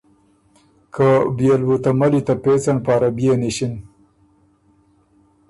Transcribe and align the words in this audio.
که 0.93 1.09
بيې 1.37 1.53
ل 1.59 1.61
بُو 1.67 1.75
ته 1.83 1.91
ملّی 1.99 2.21
ته 2.27 2.33
پېڅن 2.43 2.77
پاره 2.85 3.09
بيې 3.17 3.33
نِݭی۔ 3.41 3.67